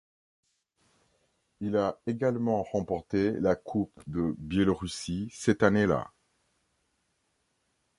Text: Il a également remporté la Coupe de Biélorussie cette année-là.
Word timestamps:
Il 1.59 1.77
a 1.77 1.99
également 2.07 2.63
remporté 2.63 3.33
la 3.33 3.55
Coupe 3.55 4.01
de 4.07 4.33
Biélorussie 4.39 5.29
cette 5.31 5.61
année-là. 5.61 6.11